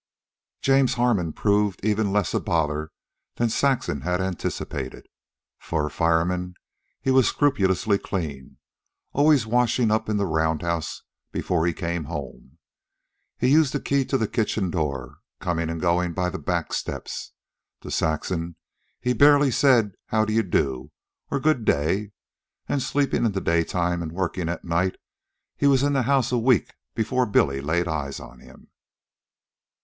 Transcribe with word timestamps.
James 0.63 0.95
Harmon 0.95 1.31
proved 1.31 1.79
even 1.85 2.11
less 2.11 2.33
a 2.33 2.39
bother 2.39 2.91
than 3.35 3.49
Saxon 3.51 4.01
had 4.01 4.19
anticipated. 4.19 5.05
For 5.59 5.85
a 5.85 5.91
fireman 5.91 6.55
he 6.99 7.11
was 7.11 7.27
scrupulously 7.27 7.99
clean, 7.99 8.57
always 9.13 9.45
washing 9.45 9.91
up 9.91 10.09
in 10.09 10.17
the 10.17 10.25
roundhouse 10.25 11.03
before 11.31 11.67
he 11.67 11.73
came 11.73 12.05
home. 12.05 12.57
He 13.37 13.49
used 13.49 13.73
the 13.73 13.79
key 13.79 14.03
to 14.05 14.17
the 14.17 14.27
kitchen 14.27 14.71
door, 14.71 15.19
coming 15.39 15.69
and 15.69 15.79
going 15.79 16.13
by 16.13 16.31
the 16.31 16.39
back 16.39 16.73
steps. 16.73 17.33
To 17.81 17.91
Saxon 17.91 18.55
he 18.99 19.13
barely 19.13 19.51
said 19.51 19.91
how 20.07 20.25
do 20.25 20.33
you 20.33 20.41
do 20.41 20.89
or 21.29 21.39
good 21.39 21.63
day; 21.63 22.09
and, 22.67 22.81
sleeping 22.81 23.23
in 23.23 23.33
the 23.33 23.39
day 23.39 23.63
time 23.63 24.01
and 24.01 24.11
working 24.11 24.49
at 24.49 24.65
night, 24.65 24.95
he 25.55 25.67
was 25.67 25.83
in 25.83 25.93
the 25.93 26.01
house 26.01 26.31
a 26.31 26.39
week 26.39 26.73
before 26.95 27.27
Billy 27.27 27.61
laid 27.61 27.87
eyes 27.87 28.19
on 28.19 28.39
him. 28.39 28.71